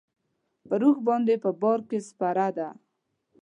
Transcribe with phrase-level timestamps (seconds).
[0.67, 2.67] پر اوښ باندې په بار کې سپره ده.